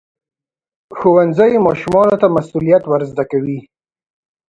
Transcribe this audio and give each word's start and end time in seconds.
ښوونځی 0.97 1.53
ماشومانو 1.67 2.15
ته 2.21 2.27
مسؤلیت 2.37 2.83
ورزده 2.87 3.23
کوي. 3.31 3.59